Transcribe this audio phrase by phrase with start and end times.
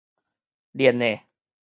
[0.73, 1.21] 輾的